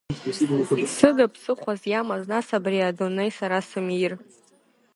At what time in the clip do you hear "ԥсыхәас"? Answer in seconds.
1.31-1.81